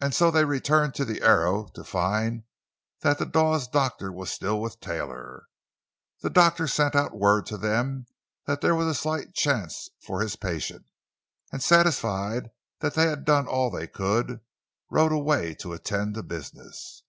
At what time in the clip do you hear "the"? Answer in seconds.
1.04-1.20, 3.18-3.26, 6.20-6.30